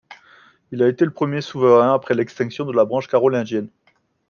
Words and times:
Il 0.71 0.81
a 0.81 0.87
été 0.87 1.05
le 1.05 1.11
premier 1.13 1.41
souverain 1.41 1.93
après 1.93 2.15
l'extinction 2.15 2.65
de 2.65 2.73
la 2.73 2.85
branche 2.85 3.07
carolingienne. 3.07 3.69